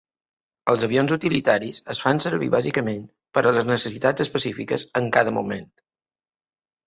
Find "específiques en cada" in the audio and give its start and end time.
4.25-5.35